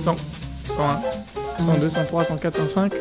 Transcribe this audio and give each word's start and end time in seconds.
100, 0.00 0.16
101, 0.66 1.02
102, 1.58 1.90
103, 1.90 2.24
104, 2.24 2.54
105, 2.56 2.92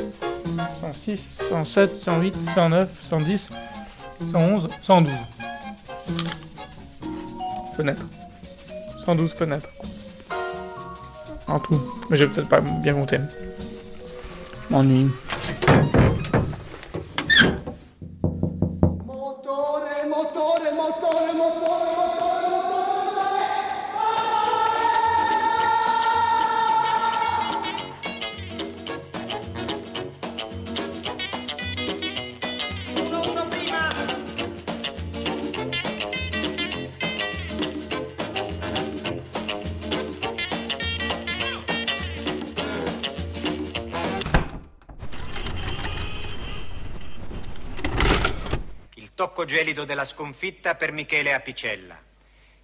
106, 0.82 1.40
107, 1.50 2.00
108, 2.00 2.36
109, 2.54 2.90
110, 3.00 3.50
111, 4.32 4.68
112. 4.82 5.14
Fenêtres. 7.76 8.06
112 8.98 9.34
fenêtres. 9.34 9.70
En 11.48 11.60
tout. 11.60 11.82
Mais 12.10 12.18
j'ai 12.18 12.28
peut-être 12.28 12.48
pas 12.48 12.62
bien 12.62 12.94
compté. 12.94 13.20
M'ennuie. 14.70 15.10
Motore, 19.06 19.84
motore, 20.08 20.60
motore, 20.76 21.34
motore, 21.36 22.03
Tocco 49.16 49.46
gelido 49.46 49.86
della 49.86 50.06
sconfitta 50.06 50.76
per 50.76 50.92
Michele 50.92 51.34
Apicella, 51.34 52.00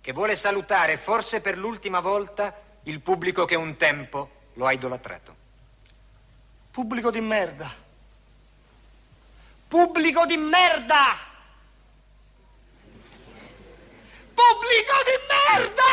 che 0.02 0.12
vuole 0.14 0.36
salutare 0.36 0.98
forse 0.98 1.42
per 1.42 1.58
l'ultima 1.58 2.00
volta 2.00 2.60
il 2.84 3.02
pubblico 3.02 3.46
che 3.46 3.56
un 3.56 3.76
tempo 3.78 4.30
lo 4.54 4.66
ha 4.66 4.72
idolatrato. 4.72 5.36
Pubblico 6.72 7.12
di 7.12 7.22
merda. 7.22 7.88
Pubblico 9.68 10.26
di 10.26 10.38
merda! 10.38 11.20
Pubblico 14.34 14.94
di 15.06 15.60
merda! 15.60 15.89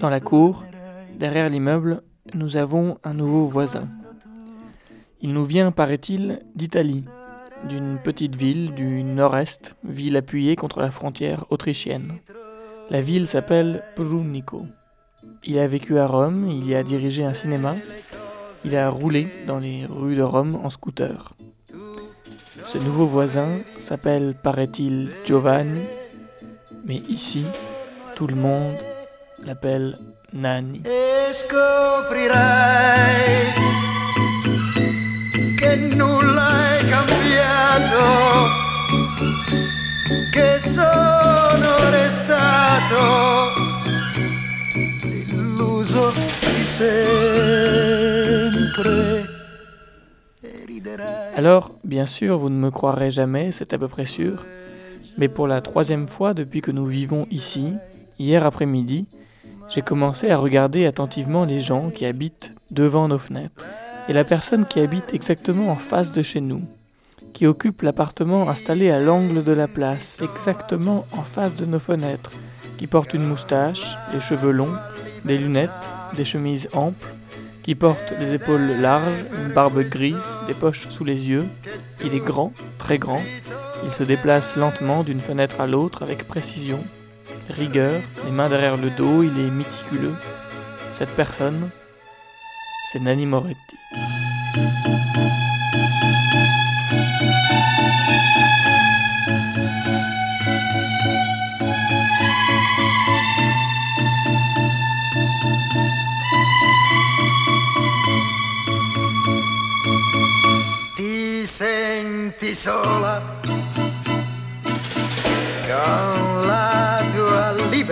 Dans 0.00 0.08
la 0.08 0.20
cour, 0.20 0.64
derrière 1.18 1.50
l'immeuble, 1.50 2.00
nous 2.32 2.56
avons 2.56 2.96
un 3.04 3.12
nouveau 3.12 3.44
voisin. 3.44 3.86
Il 5.20 5.34
nous 5.34 5.44
vient, 5.44 5.72
paraît-il, 5.72 6.40
d'Italie, 6.54 7.04
d'une 7.68 7.98
petite 8.02 8.34
ville 8.34 8.72
du 8.74 9.02
nord-est, 9.02 9.76
ville 9.84 10.16
appuyée 10.16 10.56
contre 10.56 10.80
la 10.80 10.90
frontière 10.90 11.44
autrichienne. 11.50 12.14
La 12.88 13.02
ville 13.02 13.26
s'appelle 13.26 13.82
Brunico. 13.94 14.64
Il 15.44 15.58
a 15.58 15.68
vécu 15.68 15.98
à 15.98 16.06
Rome, 16.06 16.48
il 16.50 16.66
y 16.66 16.74
a 16.74 16.82
dirigé 16.82 17.22
un 17.22 17.34
cinéma, 17.34 17.74
il 18.64 18.76
a 18.76 18.88
roulé 18.88 19.28
dans 19.46 19.58
les 19.58 19.84
rues 19.84 20.16
de 20.16 20.22
Rome 20.22 20.54
en 20.54 20.70
scooter. 20.70 21.34
Ce 22.64 22.78
nouveau 22.78 23.04
voisin 23.04 23.48
s'appelle, 23.78 24.34
paraît-il, 24.42 25.10
Giovanni, 25.26 25.82
mais 26.86 27.02
ici, 27.10 27.44
tout 28.16 28.26
le 28.26 28.36
monde 28.36 28.76
l'appelle 29.42 29.96
Nani. 30.30 30.82
E 30.84 31.32
scoprirai 31.32 32.38
che 35.58 35.76
nulla 35.76 36.76
è 36.76 36.84
cambiato, 36.84 38.04
che 40.32 40.58
sono 40.58 41.90
restato 41.90 43.02
illuso 45.04 46.12
di 46.56 46.64
sempre? 46.64 48.08
Riderai. 50.66 51.34
Alors, 51.36 51.72
bien 51.84 52.06
sûr, 52.06 52.38
vous 52.38 52.50
ne 52.50 52.56
me 52.56 52.70
croirez 52.70 53.10
jamais, 53.10 53.50
c'est 53.52 53.72
à 53.72 53.78
peu 53.78 53.88
près 53.88 54.06
sûr, 54.06 54.44
mais 55.18 55.28
pour 55.28 55.46
la 55.46 55.60
troisième 55.60 56.06
fois 56.08 56.34
depuis 56.34 56.60
que 56.62 56.70
nous 56.70 56.86
vivons 56.86 57.26
ici, 57.30 57.74
hier 58.18 58.44
après-midi, 58.46 59.06
j'ai 59.70 59.82
commencé 59.82 60.30
à 60.30 60.36
regarder 60.36 60.84
attentivement 60.84 61.44
les 61.44 61.60
gens 61.60 61.90
qui 61.90 62.04
habitent 62.04 62.52
devant 62.70 63.08
nos 63.08 63.18
fenêtres, 63.18 63.64
et 64.08 64.12
la 64.12 64.24
personne 64.24 64.66
qui 64.66 64.80
habite 64.80 65.14
exactement 65.14 65.70
en 65.70 65.76
face 65.76 66.10
de 66.10 66.22
chez 66.22 66.40
nous, 66.40 66.62
qui 67.32 67.46
occupe 67.46 67.82
l'appartement 67.82 68.48
installé 68.48 68.90
à 68.90 68.98
l'angle 68.98 69.44
de 69.44 69.52
la 69.52 69.68
place, 69.68 70.20
exactement 70.22 71.06
en 71.12 71.22
face 71.22 71.54
de 71.54 71.64
nos 71.64 71.78
fenêtres, 71.78 72.32
qui 72.78 72.86
porte 72.86 73.14
une 73.14 73.26
moustache, 73.26 73.96
les 74.12 74.20
cheveux 74.20 74.50
longs, 74.50 74.74
des 75.24 75.38
lunettes, 75.38 75.70
des 76.16 76.24
chemises 76.24 76.68
amples, 76.72 77.14
qui 77.62 77.74
porte 77.74 78.14
les 78.18 78.32
épaules 78.32 78.80
larges, 78.80 79.24
une 79.44 79.52
barbe 79.52 79.82
grise, 79.82 80.16
des 80.46 80.54
poches 80.54 80.88
sous 80.88 81.04
les 81.04 81.28
yeux. 81.28 81.46
Il 82.04 82.14
est 82.14 82.24
grand, 82.24 82.52
très 82.78 82.98
grand. 82.98 83.20
Il 83.84 83.92
se 83.92 84.02
déplace 84.02 84.56
lentement 84.56 85.02
d'une 85.04 85.20
fenêtre 85.20 85.60
à 85.60 85.66
l'autre 85.66 86.02
avec 86.02 86.26
précision, 86.26 86.80
rigueur, 87.50 88.00
les 88.24 88.30
mains 88.32 88.48
derrière 88.48 88.76
le 88.76 88.90
dos, 88.90 89.22
il 89.22 89.38
est 89.38 89.50
méticuleux. 89.50 90.14
Cette 90.94 91.10
personne, 91.10 91.70
c'est 92.92 93.00
Nanni 93.00 93.26
Moretti. 93.26 93.76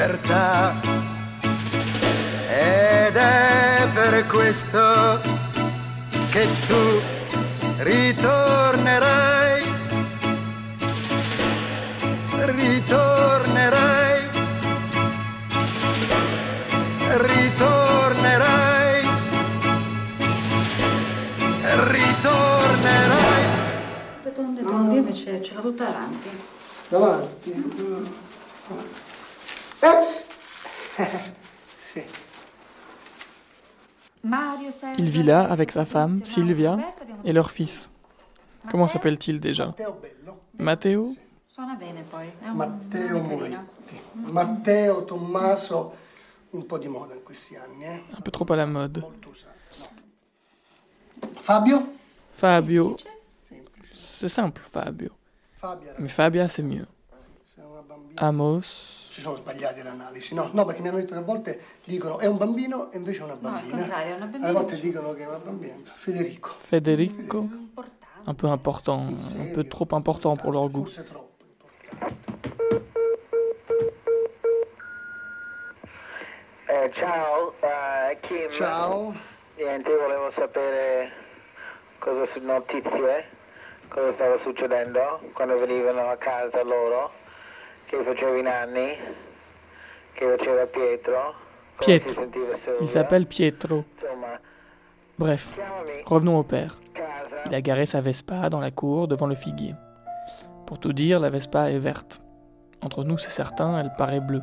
Libertà 0.08 0.72
ed 2.48 3.14
è 3.14 3.88
per 3.92 4.26
questo 4.26 5.20
che 6.30 6.46
tu 6.66 7.00
ritornerai, 7.78 9.62
ritornerai, 12.46 14.28
ritornerai, 17.16 19.08
ritornerai. 21.84 23.46
Tondo, 24.34 24.92
io 24.92 24.98
invece 24.98 25.42
ce 25.42 25.54
l'ho 25.54 25.60
tutta 25.60 25.84
davanti. 25.84 26.30
Davanti. 26.88 27.50
Eh. 27.50 28.97
Il 34.98 35.10
vit 35.10 35.22
là 35.22 35.44
avec 35.50 35.70
sa 35.70 35.84
femme, 35.86 36.24
Silvia, 36.24 36.76
et 37.24 37.32
leur 37.32 37.50
fils. 37.50 37.88
Comment 38.70 38.86
s'appelle-t-il 38.86 39.40
déjà 39.40 39.74
Matteo. 40.58 41.14
Matteo. 42.54 43.20
Moretti. 43.20 43.56
Matteo 44.14 45.02
Tommaso, 45.02 45.94
un 46.52 46.62
po' 46.62 46.78
di 46.78 46.88
moda 46.88 47.14
in 47.14 47.22
questi 47.22 47.56
anni, 47.56 47.84
eh? 47.84 48.02
Un 48.16 48.20
peu 48.20 48.30
trop 48.30 48.50
à 48.52 48.56
la 48.56 48.66
mode. 48.66 49.04
Fabio? 51.38 51.94
Fabio. 52.32 52.96
C'est 53.92 54.28
simple, 54.28 54.62
Fabio. 54.68 55.10
Mais 55.98 56.08
Fabia, 56.08 56.48
c'est 56.48 56.62
mieux. 56.62 56.86
Amos. 58.16 59.07
Si 59.18 59.24
sono 59.24 59.34
sbagliati 59.34 59.82
l'analisi, 59.82 60.32
no? 60.32 60.48
No, 60.52 60.64
perché 60.64 60.80
mi 60.80 60.86
hanno 60.88 60.98
detto 60.98 61.12
che 61.12 61.18
a 61.18 61.24
volte 61.24 61.60
dicono 61.84 62.20
è 62.20 62.26
un 62.26 62.36
bambino 62.36 62.88
e 62.92 62.98
invece 62.98 63.18
è 63.18 63.24
una 63.24 63.32
al 63.32 63.38
bambina. 63.40 63.76
contrario, 63.76 64.12
è 64.12 64.16
una 64.16 64.24
bambina. 64.26 64.44
Alle 64.44 64.52
volte 64.52 64.78
dicono 64.78 65.12
che 65.12 65.22
è 65.24 65.26
una 65.26 65.38
bambina. 65.38 65.74
Federico. 65.82 66.50
Federico. 66.56 67.38
Un 67.38 68.34
peu 68.36 68.48
important, 68.48 69.00
un 69.10 69.52
peu 69.54 69.64
trop 69.66 69.90
important 69.92 70.36
pour 70.40 70.52
leur 70.52 70.68
goût. 70.70 70.84
Forse 70.84 71.02
troppo 71.02 71.32
importante. 71.50 72.36
Eh, 76.68 76.90
ciao, 76.94 77.54
eh, 77.60 78.18
Kim. 78.20 78.50
Ciao. 78.50 79.14
Niente, 79.56 79.90
io 79.90 79.98
volevo 80.00 80.30
sapere 80.36 81.10
cosa 81.98 82.24
su 82.32 82.38
notizie, 82.44 83.24
cosa 83.88 84.12
stava 84.14 84.38
succedendo 84.44 85.20
quando 85.32 85.56
venivano 85.58 86.08
a 86.08 86.16
casa 86.16 86.62
loro, 86.62 87.10
che 87.88 88.02
facevi 88.04 88.42
Nanni, 88.42 88.96
che 90.12 90.36
faceva 90.36 90.66
Pietro. 90.66 91.34
Pietro. 91.78 92.28
Il 92.80 92.86
s'appelle 92.86 93.24
Pietro. 93.24 93.84
Bref, 95.16 95.54
revenons 96.04 96.38
au 96.38 96.42
père. 96.42 96.76
Il 97.46 97.54
a 97.54 97.60
garé 97.62 97.86
sa 97.86 98.00
Vespa 98.00 98.50
dans 98.50 98.60
la 98.60 98.70
cour 98.70 99.08
devant 99.08 99.26
le 99.26 99.34
figuier. 99.34 99.74
Pour 100.66 100.78
tout 100.78 100.92
dire, 100.92 101.18
la 101.18 101.30
Vespa 101.30 101.70
est 101.70 101.78
verte. 101.78 102.20
Entre 102.82 103.04
nous, 103.04 103.16
c'est 103.16 103.30
certain, 103.30 103.80
elle 103.80 103.92
paraît 103.96 104.20
bleue. 104.20 104.42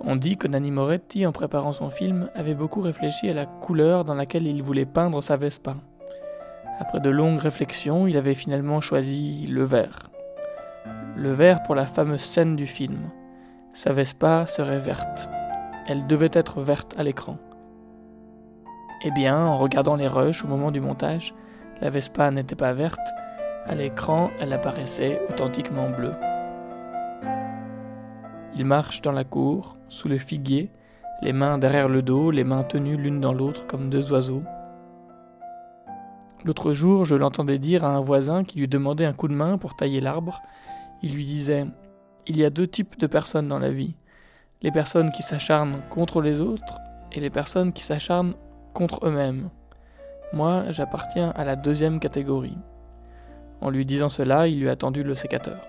On 0.00 0.16
dit 0.16 0.36
que 0.36 0.48
Nanni 0.48 0.72
Moretti, 0.72 1.26
en 1.26 1.32
préparant 1.32 1.72
son 1.72 1.90
film, 1.90 2.28
avait 2.34 2.54
beaucoup 2.54 2.80
réfléchi 2.80 3.30
à 3.30 3.34
la 3.34 3.46
couleur 3.46 4.04
dans 4.04 4.14
laquelle 4.14 4.46
il 4.46 4.62
voulait 4.62 4.84
peindre 4.84 5.22
sa 5.22 5.36
Vespa. 5.36 5.76
Après 6.80 7.00
de 7.00 7.08
longues 7.08 7.40
réflexions, 7.40 8.06
il 8.06 8.16
avait 8.16 8.34
finalement 8.34 8.80
choisi 8.80 9.46
le 9.46 9.62
vert. 9.62 10.10
Le 11.16 11.32
vert 11.32 11.62
pour 11.62 11.74
la 11.74 11.86
fameuse 11.86 12.20
scène 12.20 12.56
du 12.56 12.66
film. 12.66 13.08
Sa 13.72 13.94
Vespa 13.94 14.46
serait 14.46 14.78
verte. 14.78 15.30
Elle 15.86 16.06
devait 16.06 16.30
être 16.34 16.60
verte 16.60 16.94
à 16.98 17.02
l'écran. 17.02 17.38
Eh 19.02 19.10
bien, 19.12 19.38
en 19.38 19.56
regardant 19.56 19.96
les 19.96 20.08
rushs 20.08 20.44
au 20.44 20.46
moment 20.46 20.70
du 20.70 20.82
montage, 20.82 21.34
la 21.80 21.88
Vespa 21.88 22.30
n'était 22.30 22.54
pas 22.54 22.74
verte, 22.74 23.08
à 23.64 23.74
l'écran 23.74 24.30
elle 24.40 24.52
apparaissait 24.52 25.22
authentiquement 25.30 25.88
bleue. 25.88 26.14
Il 28.54 28.66
marche 28.66 29.00
dans 29.00 29.12
la 29.12 29.24
cour, 29.24 29.78
sous 29.88 30.08
le 30.08 30.18
figuier, 30.18 30.70
les 31.22 31.32
mains 31.32 31.56
derrière 31.56 31.88
le 31.88 32.02
dos, 32.02 32.30
les 32.30 32.44
mains 32.44 32.62
tenues 32.62 32.98
l'une 32.98 33.22
dans 33.22 33.32
l'autre 33.32 33.66
comme 33.66 33.88
deux 33.88 34.12
oiseaux. 34.12 34.42
L'autre 36.44 36.74
jour, 36.74 37.06
je 37.06 37.14
l'entendais 37.14 37.58
dire 37.58 37.86
à 37.86 37.96
un 37.96 38.00
voisin 38.00 38.44
qui 38.44 38.58
lui 38.58 38.68
demandait 38.68 39.06
un 39.06 39.14
coup 39.14 39.28
de 39.28 39.34
main 39.34 39.56
pour 39.56 39.76
tailler 39.76 40.02
l'arbre. 40.02 40.42
Il 41.06 41.14
lui 41.14 41.24
disait 41.24 41.66
Il 42.26 42.36
y 42.36 42.44
a 42.44 42.50
deux 42.50 42.66
types 42.66 42.98
de 42.98 43.06
personnes 43.06 43.46
dans 43.46 43.60
la 43.60 43.70
vie. 43.70 43.94
Les 44.60 44.72
personnes 44.72 45.12
qui 45.12 45.22
s'acharnent 45.22 45.80
contre 45.88 46.20
les 46.20 46.40
autres 46.40 46.80
et 47.12 47.20
les 47.20 47.30
personnes 47.30 47.72
qui 47.72 47.84
s'acharnent 47.84 48.34
contre 48.74 49.06
eux-mêmes. 49.06 49.48
Moi, 50.32 50.64
j'appartiens 50.70 51.30
à 51.36 51.44
la 51.44 51.54
deuxième 51.54 52.00
catégorie. 52.00 52.58
En 53.60 53.70
lui 53.70 53.86
disant 53.86 54.08
cela, 54.08 54.48
il 54.48 54.58
lui 54.58 54.68
a 54.68 54.74
tendu 54.74 55.04
le 55.04 55.14
sécateur. 55.14 55.60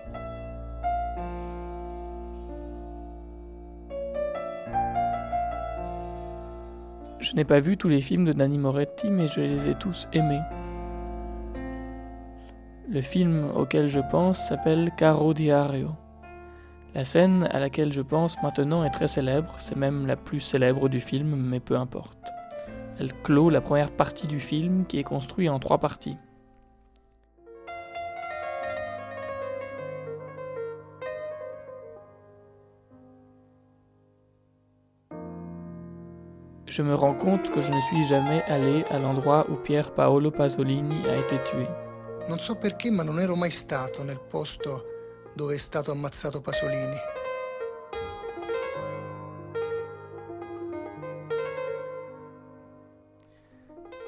Je 7.20 7.32
n'ai 7.34 7.44
pas 7.44 7.60
vu 7.60 7.76
tous 7.76 7.88
les 7.88 8.00
films 8.00 8.24
de 8.24 8.32
Nanni 8.32 8.58
Moretti, 8.58 9.08
mais 9.08 9.28
je 9.28 9.40
les 9.40 9.70
ai 9.70 9.76
tous 9.76 10.08
aimés. 10.12 10.42
Le 12.90 13.02
film 13.02 13.50
auquel 13.54 13.88
je 13.88 14.00
pense 14.00 14.48
s'appelle 14.48 14.90
Caro 14.96 15.34
Diario. 15.34 15.90
La 16.94 17.04
scène 17.04 17.46
à 17.50 17.58
laquelle 17.58 17.92
je 17.92 18.00
pense 18.00 18.42
maintenant 18.42 18.82
est 18.82 18.90
très 18.90 19.08
célèbre, 19.08 19.54
c'est 19.58 19.76
même 19.76 20.06
la 20.06 20.16
plus 20.16 20.40
célèbre 20.40 20.88
du 20.88 21.00
film, 21.00 21.36
mais 21.36 21.60
peu 21.60 21.76
importe. 21.76 22.18
Elle 22.98 23.12
clôt 23.12 23.50
la 23.50 23.60
première 23.60 23.90
partie 23.90 24.26
du 24.26 24.40
film 24.40 24.86
qui 24.86 24.98
est 24.98 25.04
construit 25.04 25.48
en 25.48 25.58
trois 25.58 25.78
parties. 25.78 26.16
je 36.78 36.82
me 36.84 36.94
rends 36.94 37.14
compte 37.14 37.50
que 37.50 37.60
je 37.60 37.72
ne 37.72 37.80
suis 37.80 38.04
jamais 38.04 38.40
allé 38.46 38.84
à 38.88 39.00
l'endroit 39.00 39.46
où 39.50 39.56
Pier 39.56 39.82
Paolo 39.96 40.30
Pasolini 40.30 41.02
a 41.08 41.16
été 41.16 41.42
tué. 41.42 41.66
Non 42.26 42.38
so 42.38 42.56
perché, 42.56 42.90
ma 42.90 43.02
non 43.02 43.20
ero 43.20 43.36
mai 43.36 43.50
stato 43.50 44.02
nel 44.02 44.20
posto 44.20 44.84
dove 45.34 45.54
è 45.54 45.58
stato 45.58 45.92
ammazzato 45.92 46.40
Pasolini. 46.40 46.96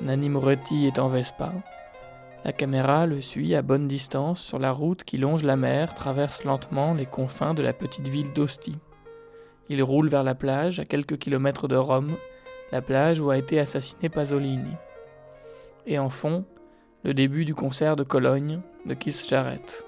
Nanni 0.00 0.28
Moretti 0.28 0.86
est 0.86 0.98
en 0.98 1.08
Vespa. 1.08 1.52
La 2.44 2.52
caméra 2.52 3.06
le 3.06 3.20
suit 3.20 3.54
à 3.54 3.62
bonne 3.62 3.86
distance 3.86 4.40
sur 4.40 4.58
la 4.58 4.72
route 4.72 5.04
qui 5.04 5.18
longe 5.18 5.44
la 5.44 5.56
mer, 5.56 5.94
traverse 5.94 6.42
lentement 6.44 6.94
les 6.94 7.06
confins 7.06 7.52
de 7.52 7.62
la 7.62 7.74
petite 7.74 8.08
ville 8.08 8.32
d'Ostie. 8.32 8.78
Il 9.68 9.82
roule 9.82 10.08
vers 10.08 10.24
la 10.24 10.34
plage 10.34 10.80
à 10.80 10.84
quelques 10.84 11.18
kilomètres 11.18 11.68
de 11.68 11.76
Rome 11.76 12.16
la 12.72 12.82
plage 12.82 13.20
où 13.20 13.30
a 13.30 13.36
été 13.36 13.60
assassiné 13.60 14.08
Pasolini. 14.08 14.74
Et 15.86 15.98
en 15.98 16.08
fond, 16.08 16.44
le 17.04 17.14
début 17.14 17.44
du 17.44 17.54
concert 17.54 17.96
de 17.96 18.02
Cologne 18.02 18.60
de 18.86 18.94
Keith 18.94 19.26
Jarrett. 19.28 19.86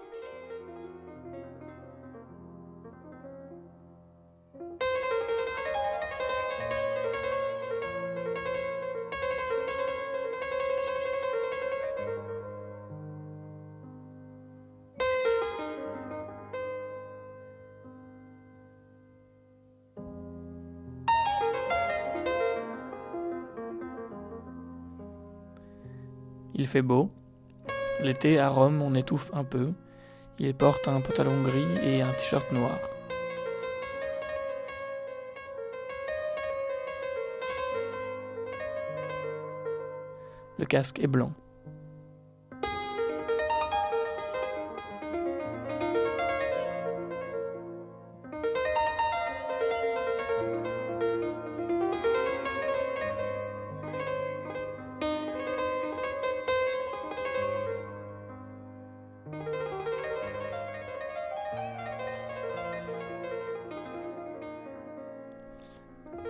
Il 26.62 26.68
fait 26.68 26.80
beau. 26.80 27.10
L'été 28.00 28.38
à 28.38 28.48
Rome, 28.48 28.82
on 28.82 28.94
étouffe 28.94 29.32
un 29.34 29.42
peu. 29.42 29.72
Il 30.38 30.54
porte 30.54 30.86
un 30.86 31.00
pantalon 31.00 31.42
gris 31.42 31.66
et 31.84 32.02
un 32.02 32.12
t-shirt 32.12 32.52
noir. 32.52 32.78
Le 40.56 40.64
casque 40.66 41.00
est 41.00 41.08
blanc. 41.08 41.32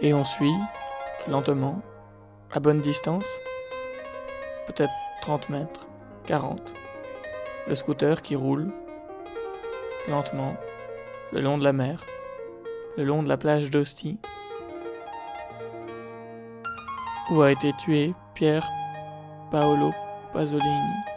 Et 0.04 0.12
on 0.12 0.24
suit, 0.24 0.56
lentement, 1.28 1.80
à 2.52 2.58
bonne 2.58 2.80
distance, 2.80 3.24
peut-être 4.66 4.92
30 5.20 5.48
mètres, 5.48 5.86
40, 6.26 6.74
le 7.68 7.76
scooter 7.76 8.20
qui 8.20 8.34
roule, 8.34 8.72
lentement, 10.08 10.56
le 11.32 11.40
long 11.40 11.56
de 11.56 11.62
la 11.62 11.72
mer, 11.72 12.04
le 12.96 13.04
long 13.04 13.22
de 13.22 13.28
la 13.28 13.36
plage 13.36 13.70
d'Ostie, 13.70 14.18
où 17.30 17.40
a 17.40 17.52
été 17.52 17.72
tué 17.74 18.12
Pierre 18.34 18.66
Paolo 19.52 19.92
Pasolini. 20.32 21.11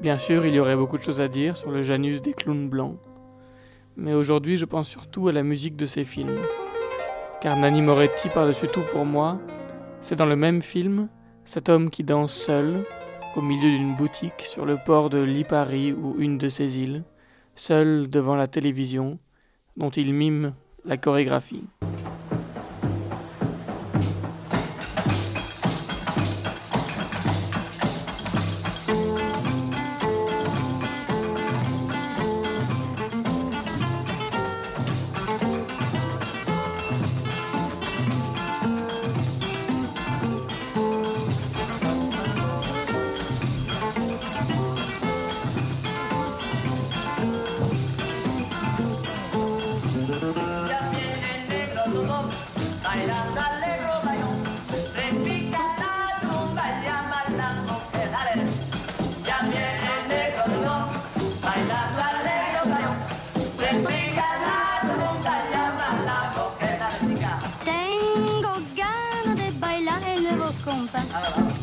Bien 0.00 0.18
sûr, 0.18 0.44
il 0.44 0.54
y 0.54 0.60
aurait 0.60 0.76
beaucoup 0.76 0.98
de 0.98 1.02
choses 1.02 1.20
à 1.20 1.28
dire 1.28 1.56
sur 1.56 1.70
le 1.70 1.82
Janus 1.82 2.20
des 2.20 2.34
clowns 2.34 2.68
blancs. 2.68 2.98
Mais 3.96 4.12
aujourd'hui, 4.12 4.58
je 4.58 4.66
pense 4.66 4.88
surtout 4.88 5.28
à 5.28 5.32
la 5.32 5.42
musique 5.42 5.74
de 5.74 5.86
ces 5.86 6.04
films. 6.04 6.38
Car 7.40 7.56
Nanni 7.56 7.80
Moretti, 7.80 8.28
par-dessus 8.28 8.68
tout 8.68 8.82
pour 8.92 9.06
moi, 9.06 9.38
c'est 10.00 10.16
dans 10.16 10.26
le 10.26 10.36
même 10.36 10.60
film 10.60 11.08
cet 11.46 11.68
homme 11.68 11.90
qui 11.90 12.04
danse 12.04 12.34
seul, 12.34 12.84
au 13.36 13.40
milieu 13.40 13.70
d'une 13.70 13.94
boutique 13.94 14.42
sur 14.44 14.66
le 14.66 14.76
port 14.84 15.08
de 15.10 15.22
Lipari 15.22 15.92
ou 15.92 16.16
une 16.18 16.38
de 16.38 16.48
ses 16.48 16.78
îles, 16.78 17.04
seul 17.54 18.10
devant 18.10 18.34
la 18.34 18.48
télévision, 18.48 19.18
dont 19.76 19.90
il 19.90 20.12
mime 20.12 20.54
la 20.84 20.96
chorégraphie. 20.96 21.64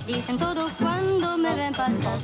Dicen 0.08 0.38
todo 0.38 0.70
cuando 0.80 1.38
me 1.38 1.54
ven 1.56 1.74
pasar. 1.74 2.20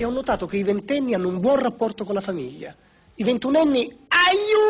E 0.00 0.04
ho 0.04 0.10
notato 0.10 0.46
che 0.46 0.56
i 0.56 0.62
ventenni 0.62 1.12
hanno 1.12 1.26
un 1.26 1.40
buon 1.40 1.58
rapporto 1.58 2.04
con 2.04 2.14
la 2.14 2.20
famiglia. 2.20 2.72
I 3.16 3.24
ventunenni, 3.24 4.06
aiuto! 4.06 4.67